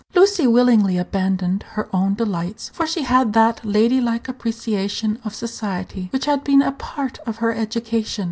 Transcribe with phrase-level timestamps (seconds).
[0.15, 6.07] Lucy willingly abandoned her own delights, for she had that lady like appreciation of society
[6.11, 8.19] which had been a part of her education.